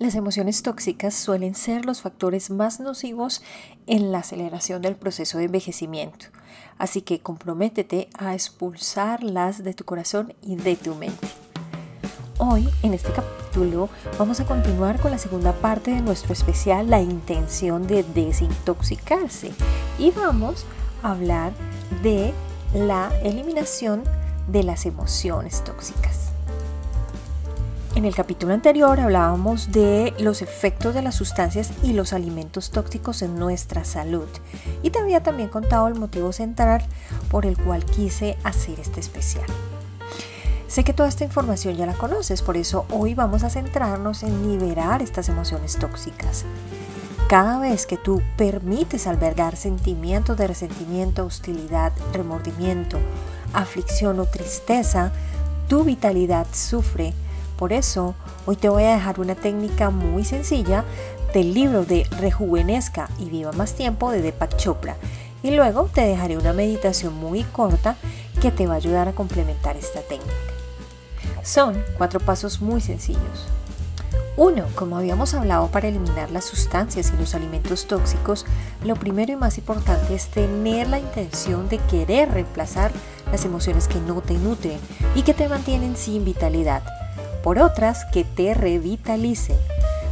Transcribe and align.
Las 0.00 0.14
emociones 0.14 0.62
tóxicas 0.62 1.12
suelen 1.12 1.54
ser 1.54 1.84
los 1.84 2.00
factores 2.00 2.48
más 2.48 2.80
nocivos 2.80 3.42
en 3.86 4.12
la 4.12 4.20
aceleración 4.20 4.80
del 4.80 4.96
proceso 4.96 5.36
de 5.36 5.44
envejecimiento, 5.44 6.24
así 6.78 7.02
que 7.02 7.20
comprométete 7.20 8.08
a 8.18 8.32
expulsarlas 8.32 9.62
de 9.62 9.74
tu 9.74 9.84
corazón 9.84 10.32
y 10.40 10.56
de 10.56 10.76
tu 10.76 10.94
mente. 10.94 11.28
Hoy, 12.38 12.66
en 12.82 12.94
este 12.94 13.12
capítulo, 13.12 13.90
vamos 14.18 14.40
a 14.40 14.46
continuar 14.46 14.98
con 15.02 15.10
la 15.10 15.18
segunda 15.18 15.52
parte 15.52 15.90
de 15.90 16.00
nuestro 16.00 16.32
especial, 16.32 16.88
la 16.88 17.02
intención 17.02 17.86
de 17.86 18.02
desintoxicarse, 18.02 19.52
y 19.98 20.12
vamos 20.12 20.64
a 21.02 21.10
hablar 21.10 21.52
de 22.02 22.32
la 22.72 23.12
eliminación 23.22 24.02
de 24.48 24.62
las 24.62 24.86
emociones 24.86 25.62
tóxicas. 25.62 26.29
En 28.00 28.06
el 28.06 28.14
capítulo 28.14 28.54
anterior 28.54 28.98
hablábamos 28.98 29.72
de 29.72 30.14
los 30.18 30.40
efectos 30.40 30.94
de 30.94 31.02
las 31.02 31.14
sustancias 31.14 31.70
y 31.82 31.92
los 31.92 32.14
alimentos 32.14 32.70
tóxicos 32.70 33.20
en 33.20 33.38
nuestra 33.38 33.84
salud 33.84 34.26
y 34.82 34.88
te 34.88 35.00
había 35.00 35.22
también 35.22 35.50
contado 35.50 35.86
el 35.86 35.96
motivo 35.96 36.32
central 36.32 36.82
por 37.30 37.44
el 37.44 37.58
cual 37.58 37.84
quise 37.84 38.38
hacer 38.42 38.80
este 38.80 39.00
especial. 39.00 39.44
Sé 40.66 40.82
que 40.82 40.94
toda 40.94 41.10
esta 41.10 41.24
información 41.24 41.76
ya 41.76 41.84
la 41.84 41.92
conoces, 41.92 42.40
por 42.40 42.56
eso 42.56 42.86
hoy 42.90 43.12
vamos 43.12 43.44
a 43.44 43.50
centrarnos 43.50 44.22
en 44.22 44.50
liberar 44.50 45.02
estas 45.02 45.28
emociones 45.28 45.76
tóxicas. 45.76 46.46
Cada 47.28 47.58
vez 47.58 47.84
que 47.84 47.98
tú 47.98 48.22
permites 48.38 49.06
albergar 49.06 49.56
sentimientos 49.56 50.38
de 50.38 50.46
resentimiento, 50.46 51.26
hostilidad, 51.26 51.92
remordimiento, 52.14 52.96
aflicción 53.52 54.20
o 54.20 54.24
tristeza, 54.24 55.12
tu 55.68 55.84
vitalidad 55.84 56.46
sufre 56.50 57.12
por 57.60 57.74
eso, 57.74 58.14
hoy 58.46 58.56
te 58.56 58.70
voy 58.70 58.84
a 58.84 58.94
dejar 58.94 59.20
una 59.20 59.34
técnica 59.34 59.90
muy 59.90 60.24
sencilla 60.24 60.82
del 61.34 61.52
libro 61.52 61.84
de 61.84 62.04
Rejuvenezca 62.18 63.10
y 63.18 63.26
Viva 63.26 63.52
Más 63.52 63.74
Tiempo 63.74 64.10
de 64.10 64.22
Deepak 64.22 64.56
Chopra. 64.56 64.96
Y 65.42 65.50
luego 65.50 65.90
te 65.92 66.00
dejaré 66.00 66.38
una 66.38 66.54
meditación 66.54 67.14
muy 67.14 67.42
corta 67.42 67.96
que 68.40 68.50
te 68.50 68.66
va 68.66 68.72
a 68.72 68.76
ayudar 68.78 69.08
a 69.08 69.12
complementar 69.12 69.76
esta 69.76 70.00
técnica. 70.00 70.32
Son 71.42 71.76
cuatro 71.98 72.18
pasos 72.18 72.62
muy 72.62 72.80
sencillos. 72.80 73.46
Uno, 74.38 74.64
como 74.74 74.96
habíamos 74.96 75.34
hablado 75.34 75.66
para 75.66 75.88
eliminar 75.88 76.30
las 76.30 76.46
sustancias 76.46 77.12
y 77.14 77.20
los 77.20 77.34
alimentos 77.34 77.86
tóxicos, 77.86 78.46
lo 78.84 78.96
primero 78.96 79.32
y 79.32 79.36
más 79.36 79.58
importante 79.58 80.14
es 80.14 80.28
tener 80.28 80.88
la 80.88 80.98
intención 80.98 81.68
de 81.68 81.76
querer 81.76 82.30
reemplazar 82.30 82.90
las 83.30 83.44
emociones 83.44 83.86
que 83.86 84.00
no 84.00 84.22
te 84.22 84.38
nutren 84.38 84.78
y 85.14 85.24
que 85.24 85.34
te 85.34 85.46
mantienen 85.46 85.94
sin 85.94 86.24
vitalidad 86.24 86.82
por 87.42 87.58
otras 87.58 88.04
que 88.06 88.24
te 88.24 88.54
revitalicen. 88.54 89.56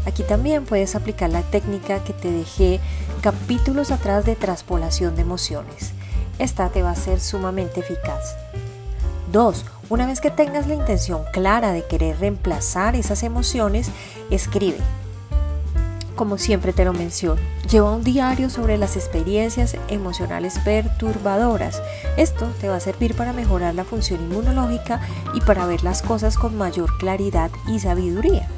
Aquí 0.07 0.23
también 0.23 0.65
puedes 0.65 0.95
aplicar 0.95 1.31
la 1.31 1.43
técnica 1.43 2.03
que 2.03 2.12
te 2.12 2.31
dejé 2.31 2.81
capítulos 3.20 3.91
atrás 3.91 4.25
de 4.25 4.37
traspolación 4.37 5.17
de 5.17 5.23
emociones. 5.23 5.93
Esta 6.39 6.69
te 6.70 6.83
va 6.83 6.93
a 6.93 6.97
ser 6.97 7.20
sumamente 7.20 7.81
eficaz. 7.81 8.37
2. 9.33 9.65
Una 9.91 10.07
vez 10.07 10.20
que 10.20 10.31
tengas 10.31 10.67
la 10.67 10.75
intención 10.75 11.23
clara 11.33 11.73
de 11.73 11.85
querer 11.85 12.19
reemplazar 12.20 12.97
esas 12.97 13.23
emociones, 13.23 13.91
escribe 14.31 14.79
como 16.19 16.36
siempre 16.36 16.72
te 16.72 16.84
lo 16.84 16.92
menciono. 16.92 17.41
Lleva 17.70 17.94
un 17.94 18.02
diario 18.02 18.50
sobre 18.50 18.77
las 18.77 18.97
experiencias 18.97 19.77
emocionales 19.88 20.58
perturbadoras. 20.64 21.80
Esto 22.16 22.50
te 22.61 22.69
va 22.69 22.77
a 22.77 22.80
servir 22.80 23.14
para 23.14 23.33
mejorar 23.33 23.77
la 23.77 23.84
función 23.84 24.20
inmunológica 24.24 25.00
y 25.33 25.41
para 25.41 25.64
ver 25.64 25.84
las 25.84 26.02
cosas 26.02 26.36
con 26.36 26.58
mayor 26.58 26.98
claridad 26.98 27.52
y 27.69 27.78
sabiduría. 27.78 28.48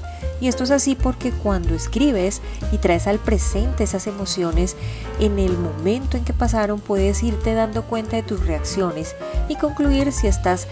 Y 0.41 0.49
esto 0.49 0.65
es 0.65 0.71
así 0.71 0.95
porque 0.95 1.33
cuando 1.33 1.75
escribes 1.75 2.41
y 2.73 2.79
traes 2.79 3.07
al 3.07 3.19
presente 3.19 3.85
esas 3.85 4.07
emociones, 4.07 4.75
en 5.19 5.39
el 5.39 5.57
momento 5.59 6.17
en 6.17 6.25
que 6.25 6.33
pasaron 6.33 6.81
puedes 6.81 7.23
irte 7.23 7.53
dando 7.53 7.83
cuenta 7.83 8.17
de 8.17 8.23
tus 8.23 8.45
reacciones 8.47 9.15
y 9.51 9.57
concluir 9.57 10.13
si 10.13 10.29
estas, 10.29 10.67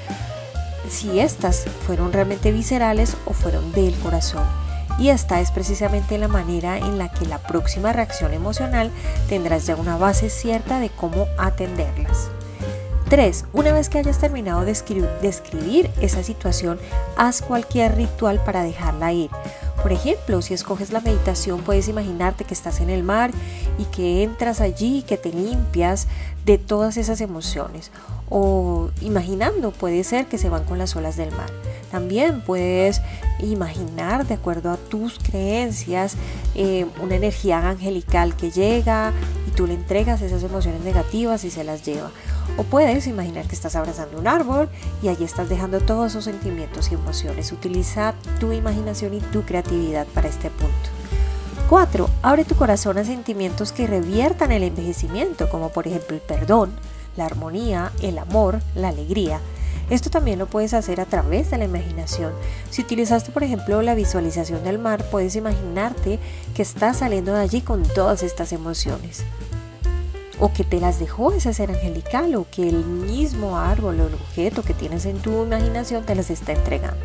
fueron 1.87 2.15
realmente 2.15 2.51
viscerales 2.51 3.15
o 3.27 3.35
fueron 3.35 3.73
del 3.73 3.95
corazón 3.99 4.68
y 4.99 5.11
esta 5.11 5.41
es 5.41 5.51
precisamente 5.51 6.19
la 6.19 6.29
manera 6.29 6.77
en 6.79 6.99
la 6.99 7.11
que 7.11 7.27
la 7.27 7.39
próxima 7.39 7.93
reacción 7.93 8.35
emocional 8.35 8.91
tendrás 9.29 9.67
ya 9.67 9.77
una 9.77 9.97
base 9.97 10.29
cierta 10.29 10.81
de 10.81 10.91
cómo 10.91 11.27
atenderlas. 11.39 12.31
3. 13.09 13.47
Una 13.55 13.73
vez 13.73 13.89
que 13.89 13.99
hayas 13.99 14.19
terminado 14.19 14.65
de 14.65 14.73
escribir, 14.73 15.91
esa 16.01 16.23
situación, 16.23 16.79
haz 17.17 17.41
cualquier 17.41 17.97
ritual 17.97 18.43
para 18.45 18.63
dejarla 18.63 19.13
ir. 19.13 19.31
Por 19.83 19.93
ejemplo, 19.93 20.43
si 20.43 20.53
escoges 20.53 20.93
la 20.93 21.01
meditación, 21.01 21.63
puedes 21.63 21.89
imaginarte 21.89 22.45
que 22.45 22.53
estás 22.53 22.81
en 22.81 22.91
el 22.91 23.05
mar 23.05 23.31
y 23.79 23.85
que 23.85 24.25
entras 24.25 24.61
allí 24.61 24.99
y 24.99 25.03
que 25.03 25.17
te 25.17 25.31
limpias 25.31 26.09
de 26.45 26.59
todas 26.59 26.97
esas 26.97 27.21
emociones. 27.21 27.93
O 28.29 28.91
imaginando, 29.01 29.71
puede 29.71 30.05
ser 30.05 30.27
que 30.27 30.37
se 30.37 30.51
van 30.51 30.65
con 30.65 30.79
las 30.79 30.95
olas 30.97 31.17
del 31.17 31.31
mar. 31.31 31.51
También 31.91 32.43
puedes 32.43 33.01
imaginar, 33.41 34.27
de 34.27 34.35
acuerdo 34.35 34.71
a 34.71 34.77
tus 34.77 35.19
creencias, 35.19 36.17
eh, 36.55 36.87
una 37.03 37.17
energía 37.17 37.69
angelical 37.69 38.37
que 38.37 38.51
llega 38.51 39.13
y 39.47 39.51
tú 39.53 39.67
le 39.67 39.75
entregas 39.75 40.23
esas 40.23 40.43
emociones 40.43 40.83
negativas 40.83 41.45
y 41.45 41.51
se 41.51 41.65
las 41.65 41.85
lleva. 41.85 42.11
O 42.57 42.65
puedes 42.65 43.07
imaginar 43.07 43.47
que 43.47 43.55
estás 43.55 43.77
abrazando 43.77 44.19
un 44.19 44.27
árbol 44.27 44.69
y 45.03 45.09
allí 45.09 45.25
estás 45.25 45.49
dejando 45.49 45.81
todos 45.81 46.13
esos 46.13 46.25
sentimientos 46.25 46.91
y 46.91 46.95
emociones. 46.95 47.53
Utiliza 47.53 48.15
tu 48.41 48.53
imaginación 48.53 49.15
y 49.15 49.21
tu 49.21 49.43
creatividad 49.43 50.07
para 50.09 50.29
este 50.29 50.51
punto. 50.51 50.75
4. 51.69 52.09
Abre 52.23 52.45
tu 52.45 52.55
corazón 52.55 52.97
a 52.97 53.05
sentimientos 53.05 53.73
que 53.73 53.87
reviertan 53.87 54.53
el 54.53 54.63
envejecimiento, 54.63 55.51
como 55.51 55.69
por 55.69 55.87
ejemplo 55.87 56.17
el 56.17 56.23
perdón, 56.23 56.73
la 57.17 57.27
armonía, 57.27 57.93
el 58.01 58.17
amor, 58.17 58.61
la 58.75 58.89
alegría. 58.89 59.41
Esto 59.91 60.11
también 60.11 60.39
lo 60.39 60.47
puedes 60.47 60.75
hacer 60.75 61.01
a 61.01 61.07
través 61.07 61.51
de 61.51 61.59
la 61.59 61.65
imaginación. 61.65 62.33
Si 62.71 62.83
utilizaste, 62.83 63.33
por 63.33 63.43
ejemplo, 63.43 63.81
la 63.81 63.95
visualización 63.95 64.63
del 64.65 64.79
mar, 64.79 65.05
puedes 65.11 65.35
imaginarte 65.35 66.19
que 66.55 66.63
estás 66.63 66.99
saliendo 66.99 67.33
de 67.33 67.41
allí 67.41 67.63
con 67.63 67.83
todas 67.83 68.23
estas 68.23 68.53
emociones. 68.53 69.25
O 70.39 70.53
que 70.53 70.63
te 70.63 70.79
las 70.79 71.01
dejó 71.01 71.33
ese 71.33 71.55
ser 71.55 71.71
angelical, 71.71 72.35
o 72.37 72.47
que 72.51 72.69
el 72.69 72.85
mismo 72.85 73.59
árbol 73.59 74.01
o 74.01 74.07
el 74.07 74.15
objeto 74.15 74.63
que 74.63 74.75
tienes 74.75 75.07
en 75.07 75.19
tu 75.19 75.45
imaginación 75.45 76.05
te 76.05 76.15
las 76.15 76.31
está 76.31 76.53
entregando. 76.53 77.03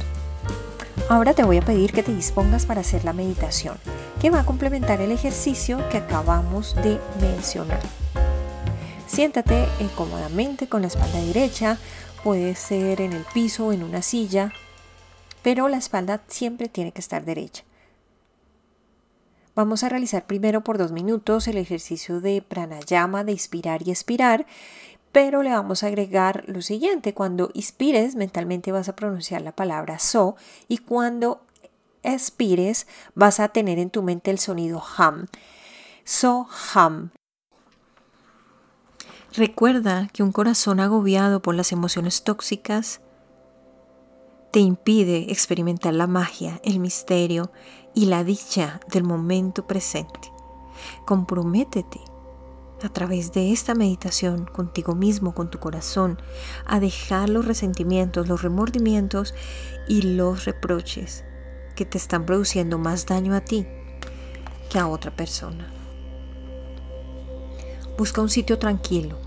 Ahora 1.09 1.33
te 1.33 1.43
voy 1.43 1.57
a 1.57 1.65
pedir 1.65 1.93
que 1.93 2.03
te 2.03 2.13
dispongas 2.13 2.65
para 2.65 2.81
hacer 2.81 3.05
la 3.05 3.13
meditación, 3.13 3.75
que 4.21 4.29
va 4.29 4.41
a 4.41 4.45
complementar 4.45 5.01
el 5.01 5.11
ejercicio 5.11 5.77
que 5.89 5.97
acabamos 5.97 6.75
de 6.75 6.99
mencionar. 7.19 7.81
Siéntate 9.07 9.67
cómodamente 9.95 10.67
con 10.67 10.81
la 10.81 10.87
espalda 10.87 11.19
derecha, 11.19 11.77
puede 12.23 12.55
ser 12.55 13.01
en 13.01 13.13
el 13.13 13.25
piso 13.33 13.67
o 13.67 13.73
en 13.73 13.83
una 13.83 14.01
silla, 14.01 14.53
pero 15.41 15.67
la 15.67 15.77
espalda 15.77 16.23
siempre 16.27 16.69
tiene 16.69 16.91
que 16.91 17.01
estar 17.01 17.25
derecha. 17.25 17.63
Vamos 19.55 19.83
a 19.83 19.89
realizar 19.89 20.25
primero 20.25 20.63
por 20.63 20.77
dos 20.77 20.91
minutos 20.91 21.47
el 21.47 21.57
ejercicio 21.57 22.21
de 22.21 22.41
pranayama, 22.41 23.23
de 23.23 23.33
inspirar 23.33 23.85
y 23.85 23.91
expirar, 23.91 24.47
pero 25.11 25.43
le 25.43 25.51
vamos 25.51 25.83
a 25.83 25.87
agregar 25.87 26.43
lo 26.47 26.61
siguiente. 26.61 27.13
Cuando 27.13 27.51
inspires, 27.53 28.15
mentalmente 28.15 28.71
vas 28.71 28.89
a 28.89 28.95
pronunciar 28.95 29.41
la 29.41 29.51
palabra 29.51 29.99
so 29.99 30.35
y 30.67 30.79
cuando 30.79 31.41
expires, 32.01 32.87
vas 33.13 33.39
a 33.39 33.49
tener 33.49 33.77
en 33.79 33.89
tu 33.89 34.01
mente 34.01 34.31
el 34.31 34.39
sonido 34.39 34.81
ham. 34.97 35.27
So 36.03 36.47
ham. 36.73 37.11
Recuerda 39.35 40.09
que 40.13 40.21
un 40.21 40.31
corazón 40.31 40.79
agobiado 40.79 41.41
por 41.41 41.55
las 41.55 41.71
emociones 41.71 42.23
tóxicas 42.23 43.01
te 44.51 44.59
impide 44.59 45.31
experimentar 45.31 45.95
la 45.95 46.05
magia, 46.05 46.61
el 46.63 46.79
misterio 46.79 47.51
y 47.95 48.05
la 48.05 48.23
dicha 48.23 48.79
del 48.91 49.03
momento 49.03 49.65
presente. 49.65 50.31
Comprométete 51.07 51.99
a 52.83 52.89
través 52.89 53.33
de 53.33 53.51
esta 53.51 53.73
meditación 53.73 54.45
contigo 54.45 54.93
mismo, 54.93 55.33
con 55.33 55.49
tu 55.49 55.57
corazón, 55.57 56.21
a 56.67 56.79
dejar 56.79 57.27
los 57.29 57.45
resentimientos, 57.45 58.27
los 58.27 58.43
remordimientos 58.43 59.33
y 59.87 60.03
los 60.03 60.45
reproches 60.45 61.25
que 61.75 61.85
te 61.85 61.97
están 61.97 62.27
produciendo 62.27 62.77
más 62.77 63.07
daño 63.07 63.33
a 63.33 63.41
ti 63.41 63.65
que 64.69 64.77
a 64.77 64.87
otra 64.87 65.09
persona. 65.15 65.73
Busca 67.97 68.21
un 68.21 68.29
sitio 68.29 68.57
tranquilo, 68.57 69.22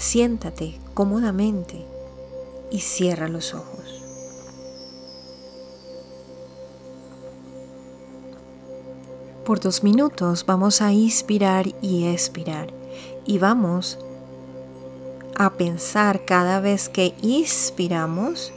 siéntate 0.00 0.80
cómodamente 0.94 1.84
y 2.70 2.80
cierra 2.80 3.28
los 3.28 3.54
ojos. 3.54 4.02
Por 9.44 9.60
dos 9.60 9.82
minutos 9.82 10.46
vamos 10.46 10.80
a 10.80 10.92
inspirar 10.92 11.66
y 11.82 12.06
expirar 12.06 12.68
y 13.26 13.38
vamos 13.38 13.98
a 15.36 15.50
pensar 15.50 16.24
cada 16.24 16.60
vez 16.60 16.88
que 16.88 17.14
inspiramos 17.20 18.52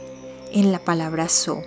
en 0.52 0.72
la 0.72 0.78
palabra 0.78 1.28
so 1.28 1.62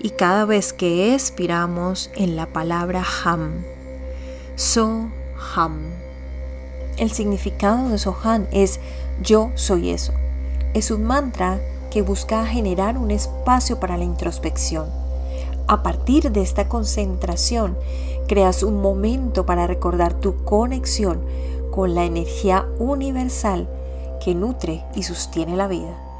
y 0.00 0.10
cada 0.10 0.46
vez 0.46 0.72
que 0.72 1.14
expiramos 1.14 2.10
en 2.16 2.34
la 2.34 2.52
palabra 2.52 3.04
Ham. 3.24 3.64
Soham. 4.56 6.02
El 6.96 7.10
significado 7.10 7.88
de 7.88 7.98
Soham 7.98 8.46
es 8.52 8.80
yo 9.20 9.50
soy 9.54 9.90
eso. 9.90 10.12
Es 10.74 10.90
un 10.90 11.04
mantra 11.04 11.60
que 11.90 12.02
busca 12.02 12.46
generar 12.46 12.96
un 12.96 13.10
espacio 13.10 13.78
para 13.78 13.96
la 13.96 14.04
introspección. 14.04 14.86
A 15.68 15.82
partir 15.82 16.32
de 16.32 16.42
esta 16.42 16.68
concentración, 16.68 17.76
creas 18.26 18.62
un 18.62 18.80
momento 18.80 19.44
para 19.44 19.66
recordar 19.66 20.14
tu 20.14 20.44
conexión 20.44 21.20
con 21.70 21.94
la 21.94 22.04
energía 22.04 22.66
universal 22.78 23.68
que 24.24 24.34
nutre 24.34 24.84
y 24.94 25.02
sostiene 25.02 25.56
la 25.56 25.68
vida. 25.68 26.11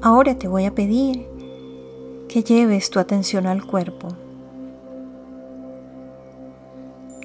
Ahora 0.00 0.36
te 0.36 0.46
voy 0.46 0.64
a 0.64 0.74
pedir 0.74 1.26
que 2.28 2.44
lleves 2.44 2.88
tu 2.90 3.00
atención 3.00 3.46
al 3.46 3.64
cuerpo. 3.64 4.08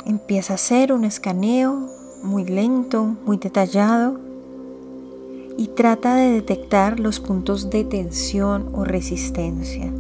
Empieza 0.08 0.54
a 0.54 0.56
hacer 0.56 0.92
un 0.92 1.04
escaneo 1.04 1.88
muy 2.24 2.46
lento, 2.46 3.16
muy 3.26 3.38
detallado 3.38 4.20
y 5.56 5.68
trata 5.68 6.16
de 6.16 6.32
detectar 6.32 7.00
los 7.00 7.20
puntos 7.20 7.70
de 7.70 7.84
tensión 7.84 8.70
o 8.74 8.84
resistencia. 8.84 9.94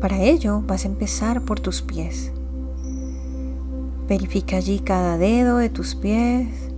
Para 0.00 0.22
ello 0.22 0.62
vas 0.64 0.84
a 0.84 0.88
empezar 0.88 1.42
por 1.42 1.58
tus 1.58 1.82
pies. 1.82 2.30
Verifica 4.08 4.58
allí 4.58 4.78
cada 4.78 5.18
dedo 5.18 5.56
de 5.56 5.68
tus 5.68 5.96
pies 5.96 6.71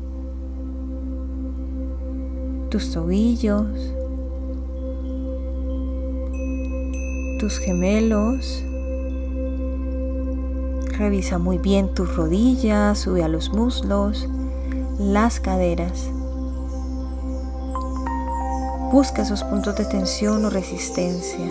tus 2.74 2.90
tobillos, 2.90 3.68
tus 7.38 7.58
gemelos. 7.60 8.64
Revisa 10.98 11.38
muy 11.38 11.58
bien 11.58 11.94
tus 11.94 12.16
rodillas, 12.16 12.98
sube 12.98 13.22
a 13.22 13.28
los 13.28 13.50
muslos, 13.50 14.28
las 14.98 15.38
caderas. 15.38 16.10
Busca 18.90 19.22
esos 19.22 19.44
puntos 19.44 19.76
de 19.76 19.84
tensión 19.84 20.44
o 20.44 20.50
resistencia. 20.50 21.46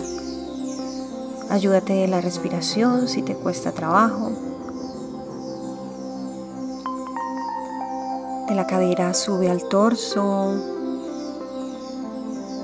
Ayúdate 1.48 1.94
de 1.94 2.06
la 2.06 2.20
respiración 2.20 3.08
si 3.08 3.22
te 3.22 3.34
cuesta 3.34 3.72
trabajo. 3.72 4.30
De 8.46 8.54
la 8.54 8.66
cadera 8.66 9.14
sube 9.14 9.48
al 9.48 9.66
torso, 9.70 10.73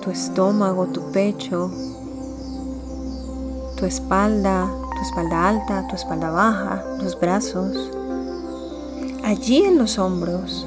tu 0.01 0.11
estómago, 0.11 0.87
tu 0.87 1.13
pecho, 1.13 1.71
tu 3.77 3.85
espalda, 3.85 4.71
tu 4.95 5.03
espalda 5.03 5.49
alta, 5.49 5.87
tu 5.89 5.95
espalda 5.95 6.31
baja, 6.31 6.85
los 7.03 7.19
brazos, 7.19 7.91
allí 9.23 9.65
en 9.65 9.79
los 9.79 9.99
hombros, 9.99 10.67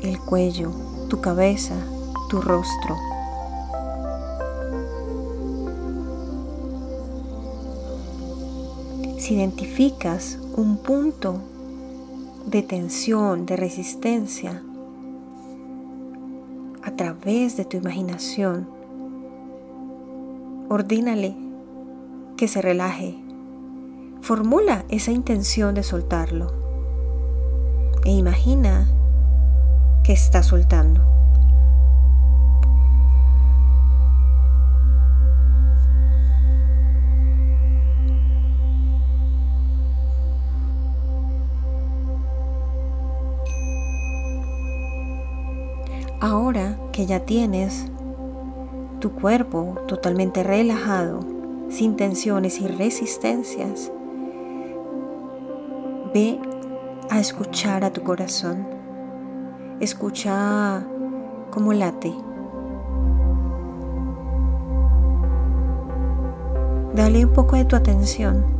el 0.00 0.18
cuello, 0.20 0.70
tu 1.08 1.20
cabeza, 1.20 1.74
tu 2.28 2.40
rostro. 2.40 2.96
Si 9.18 9.34
identificas 9.34 10.38
un 10.56 10.76
punto 10.76 11.36
de 12.46 12.62
tensión, 12.62 13.46
de 13.46 13.56
resistencia, 13.56 14.62
a 16.94 16.96
través 16.96 17.56
de 17.56 17.64
tu 17.64 17.76
imaginación. 17.76 18.68
Ordínale 20.68 21.34
que 22.36 22.46
se 22.46 22.62
relaje. 22.62 23.16
Formula 24.20 24.84
esa 24.88 25.10
intención 25.10 25.74
de 25.74 25.82
soltarlo. 25.82 26.52
E 28.04 28.12
imagina 28.12 28.86
que 30.04 30.12
está 30.12 30.44
soltando. 30.44 31.13
Que 46.94 47.06
ya 47.06 47.26
tienes 47.26 47.86
tu 49.00 49.10
cuerpo 49.10 49.74
totalmente 49.88 50.44
relajado, 50.44 51.18
sin 51.68 51.96
tensiones 51.96 52.60
y 52.60 52.68
resistencias, 52.68 53.90
ve 56.14 56.38
a 57.10 57.18
escuchar 57.18 57.84
a 57.84 57.92
tu 57.92 58.04
corazón. 58.04 58.64
Escucha 59.80 60.86
cómo 61.50 61.72
late. 61.72 62.14
Dale 66.94 67.26
un 67.26 67.32
poco 67.32 67.56
de 67.56 67.64
tu 67.64 67.74
atención 67.74 68.54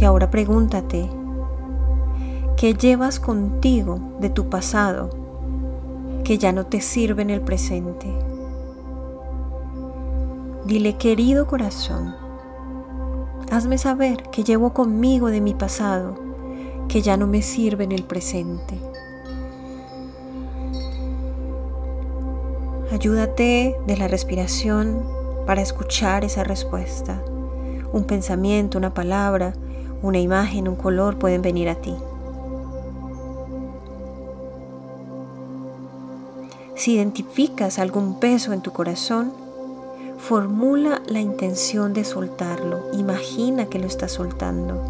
Y 0.00 0.04
ahora 0.06 0.30
pregúntate, 0.30 1.10
¿qué 2.60 2.74
llevas 2.74 3.20
contigo 3.20 3.98
de 4.20 4.28
tu 4.28 4.50
pasado 4.50 5.08
que 6.24 6.36
ya 6.36 6.52
no 6.52 6.66
te 6.66 6.82
sirve 6.82 7.22
en 7.22 7.30
el 7.30 7.40
presente? 7.40 8.06
Dile, 10.66 10.98
querido 10.98 11.46
corazón, 11.46 12.14
hazme 13.50 13.78
saber 13.78 14.24
que 14.24 14.44
llevo 14.44 14.74
conmigo 14.74 15.28
de 15.30 15.40
mi 15.40 15.54
pasado 15.54 16.16
que 16.86 17.00
ya 17.00 17.16
no 17.16 17.26
me 17.26 17.40
sirve 17.40 17.84
en 17.84 17.92
el 17.92 18.02
presente. 18.02 18.78
Ayúdate 22.92 23.74
de 23.86 23.96
la 23.96 24.06
respiración 24.06 25.02
para 25.46 25.62
escuchar 25.62 26.26
esa 26.26 26.44
respuesta. 26.44 27.22
Un 27.94 28.04
pensamiento, 28.04 28.76
una 28.76 28.92
palabra, 28.92 29.54
una 30.02 30.18
imagen, 30.18 30.68
un 30.68 30.76
color 30.76 31.18
pueden 31.18 31.40
venir 31.40 31.70
a 31.70 31.76
ti. 31.76 31.94
Si 36.80 36.94
identificas 36.94 37.78
algún 37.78 38.20
peso 38.20 38.54
en 38.54 38.62
tu 38.62 38.72
corazón, 38.72 39.34
formula 40.16 41.02
la 41.08 41.20
intención 41.20 41.92
de 41.92 42.04
soltarlo. 42.04 42.86
Imagina 42.94 43.66
que 43.66 43.78
lo 43.78 43.86
estás 43.86 44.12
soltando. 44.12 44.80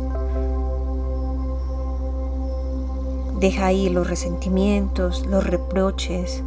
Deja 3.41 3.67
ahí 3.67 3.89
los 3.89 4.09
resentimientos, 4.09 5.27
los 5.27 5.45
reproches, 5.45 6.45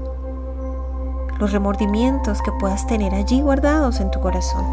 los 1.41 1.51
remordimientos 1.51 2.41
que 2.41 2.53
puedas 2.53 2.88
tener 2.88 3.13
allí 3.13 3.41
guardados 3.41 4.00
en 4.00 4.12
tu 4.12 4.21
corazón. 4.21 4.63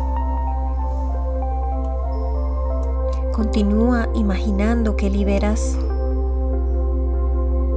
Continúa 3.32 4.08
imaginando 4.14 4.94
que 4.94 5.10
liberas 5.10 5.76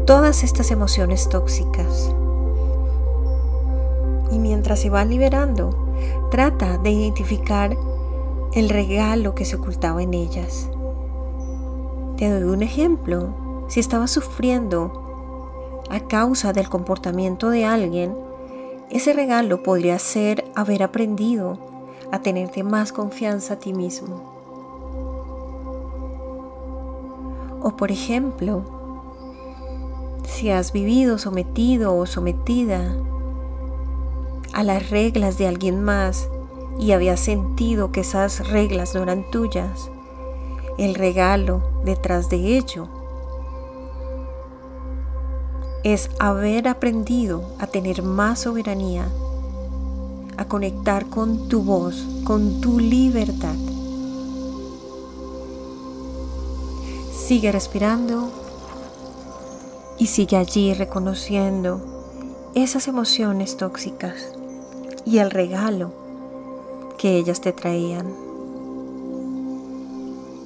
todas 0.06 0.44
estas 0.44 0.70
emociones 0.70 1.28
tóxicas. 1.28 2.14
Mientras 4.44 4.82
se 4.82 4.90
van 4.90 5.10
liberando, 5.10 5.70
trata 6.30 6.78
de 6.78 6.92
identificar 6.92 7.78
el 8.54 8.68
regalo 8.68 9.36
que 9.36 9.46
se 9.46 9.56
ocultaba 9.56 10.04
en 10.04 10.14
ellas. 10.14 10.70
Te 12.18 12.30
doy 12.30 12.44
un 12.44 12.62
ejemplo. 12.62 13.66
Si 13.70 13.80
estabas 13.80 14.12
sufriendo 14.12 15.86
a 15.90 16.02
causa 16.02 16.52
del 16.52 16.68
comportamiento 16.68 17.52
de 17.52 17.64
alguien, 17.64 18.18
ese 18.90 19.14
regalo 19.14 19.64
podría 19.64 19.98
ser 19.98 20.44
haber 20.56 20.84
aprendido 20.84 21.58
a 22.12 22.20
tenerte 22.20 22.64
más 22.64 22.92
confianza 22.92 23.54
a 23.54 23.60
ti 23.60 23.72
mismo. 23.74 24.34
O 27.62 27.78
por 27.78 27.92
ejemplo, 27.94 28.66
si 30.26 30.50
has 30.50 30.74
vivido 30.74 31.18
sometido 31.18 31.96
o 31.96 32.06
sometida 32.06 32.94
a 34.54 34.64
las 34.64 34.90
reglas 34.90 35.38
de 35.38 35.48
alguien 35.48 35.84
más 35.84 36.30
y 36.80 36.92
habías 36.92 37.20
sentido 37.20 37.92
que 37.92 38.02
esas 38.02 38.48
reglas 38.48 38.96
no 38.96 39.04
eran 39.04 39.30
tuyas, 39.30 39.90
el 40.78 40.96
regalo 40.96 41.62
detrás 41.84 42.30
de 42.30 42.58
ello 42.58 42.88
es 45.84 46.10
haber 46.18 46.68
aprendido 46.68 47.44
a 47.60 47.68
tener 47.68 48.04
más 48.04 48.42
soberanía, 48.42 49.08
a 50.38 50.46
conectar 50.46 51.08
con 51.08 51.50
tu 51.50 51.62
voz, 51.62 52.08
con 52.24 52.62
tu 52.62 52.80
libertad. 52.80 53.56
Sigue 57.12 57.52
respirando 57.52 58.32
y 59.98 60.08
sigue 60.08 60.38
allí 60.38 60.74
reconociendo 60.74 61.82
esas 62.56 62.88
emociones 62.88 63.58
tóxicas 63.58 64.34
y 65.06 65.18
el 65.18 65.32
regalo 65.32 65.92
que 66.98 67.18
ellas 67.18 67.42
te 67.42 67.54
traían. 67.54 68.08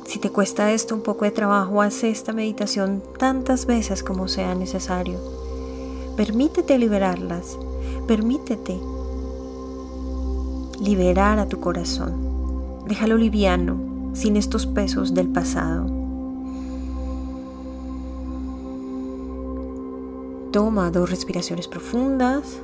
Si 0.05 0.19
te 0.19 0.31
cuesta 0.31 0.71
esto 0.71 0.95
un 0.95 1.01
poco 1.01 1.25
de 1.25 1.31
trabajo, 1.31 1.81
haz 1.81 2.03
esta 2.03 2.31
meditación 2.31 3.03
tantas 3.19 3.65
veces 3.65 4.03
como 4.03 4.27
sea 4.27 4.55
necesario. 4.55 5.19
Permítete 6.15 6.77
liberarlas. 6.77 7.57
Permítete 8.07 8.79
liberar 10.79 11.39
a 11.39 11.47
tu 11.47 11.59
corazón. 11.59 12.15
Déjalo 12.87 13.17
liviano, 13.17 13.77
sin 14.13 14.37
estos 14.37 14.65
pesos 14.65 15.13
del 15.13 15.27
pasado. 15.27 15.85
Toma 20.51 20.89
dos 20.89 21.09
respiraciones 21.09 21.67
profundas. 21.67 22.61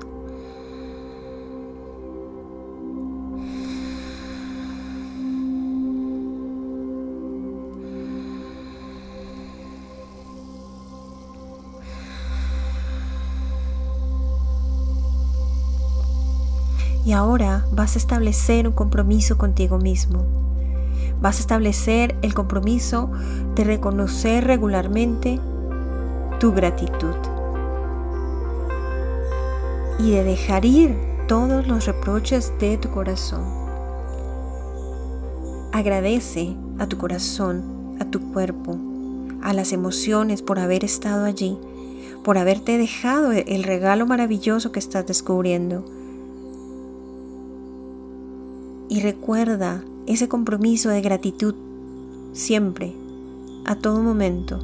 Y 17.06 17.12
ahora 17.12 17.66
vas 17.72 17.96
a 17.96 18.00
establecer 18.00 18.68
un 18.68 18.74
compromiso 18.74 19.38
contigo 19.38 19.78
mismo. 19.78 20.26
Vas 21.22 21.38
a 21.38 21.42
establecer 21.42 22.16
el 22.22 22.34
compromiso 22.34 23.12
de 23.56 23.64
reconocer 23.66 24.46
regularmente 24.46 25.40
tu 26.40 26.54
gratitud 26.54 27.16
y 30.00 30.12
de 30.12 30.24
dejar 30.24 30.66
ir 30.66 30.98
todos 31.28 31.68
los 31.68 31.86
reproches 31.86 32.54
de 32.60 32.78
tu 32.78 32.90
corazón. 32.90 33.44
Agradece 35.74 36.56
a 36.80 36.88
tu 36.88 36.98
corazón, 36.98 37.98
a 38.00 38.06
tu 38.06 38.32
cuerpo, 38.32 38.78
a 39.42 39.54
las 39.54 39.74
emociones 39.74 40.42
por 40.42 40.60
haber 40.60 40.86
estado 40.86 41.26
allí, 41.26 41.58
por 42.24 42.38
haberte 42.38 42.78
dejado 42.78 43.32
el 43.32 43.64
regalo 43.64 44.06
maravilloso 44.06 44.72
que 44.72 44.80
estás 44.80 45.06
descubriendo 45.06 45.86
y 48.94 49.02
recuerda 49.02 49.84
ese 50.06 50.30
compromiso 50.30 50.90
de 50.90 51.02
gratitud 51.02 51.56
siempre, 52.32 52.94
a 53.66 53.74
todo 53.74 54.04
momento. 54.04 54.60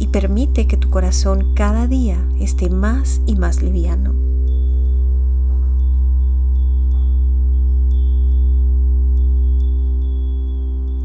Y 0.00 0.08
permite 0.08 0.66
que 0.66 0.76
tu 0.76 0.90
corazón 0.90 1.54
cada 1.54 1.86
día 1.86 2.18
esté 2.40 2.68
más 2.68 3.20
y 3.26 3.36
más 3.36 3.62
liviano. 3.62 4.12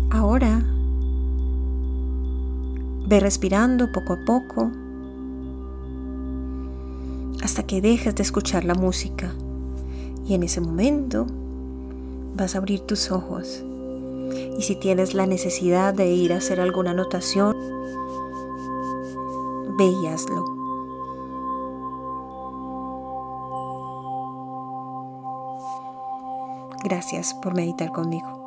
Ahora 0.10 0.65
ve 3.07 3.19
respirando 3.19 3.91
poco 3.91 4.13
a 4.13 4.25
poco 4.25 4.72
hasta 7.43 7.62
que 7.62 7.79
dejes 7.79 8.15
de 8.15 8.24
escuchar 8.24 8.65
la 8.65 8.74
música. 8.74 9.36
Y 10.25 10.33
en 10.33 10.41
ese 10.41 10.60
momento 10.60 11.27
vas 12.35 12.55
a 12.55 12.57
abrir 12.57 12.81
tus 12.81 13.11
ojos. 13.11 13.63
Y 14.57 14.61
si 14.61 14.75
tienes 14.75 15.13
la 15.13 15.25
necesidad 15.25 15.93
de 15.93 16.07
ir 16.07 16.33
a 16.33 16.37
hacer 16.37 16.59
alguna 16.59 16.91
anotación, 16.91 17.55
ve 19.77 19.85
y 19.85 20.07
hazlo. 20.07 20.45
Gracias 26.83 27.33
por 27.33 27.55
meditar 27.55 27.91
conmigo. 27.91 28.42